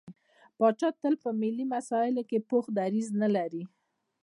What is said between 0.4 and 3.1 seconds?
پاچا تل په ملي مسايلو کې پوخ دريځ